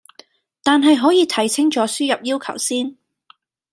[0.63, 2.97] 但係可以睇清楚輸入要求先